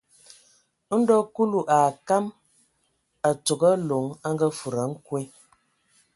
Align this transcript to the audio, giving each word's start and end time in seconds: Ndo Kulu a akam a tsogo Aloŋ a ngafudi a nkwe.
Ndo 0.99 1.17
Kulu 1.33 1.59
a 1.75 1.77
akam 1.89 2.25
a 3.27 3.29
tsogo 3.43 3.67
Aloŋ 3.75 4.05
a 4.25 4.27
ngafudi 4.33 4.79
a 4.83 4.85
nkwe. 4.91 5.21